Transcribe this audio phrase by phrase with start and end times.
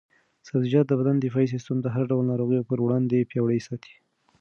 [0.47, 3.93] سبزیجات د بدن دفاعي سیسټم د هر ډول ناروغیو پر وړاندې پیاوړی ساتي.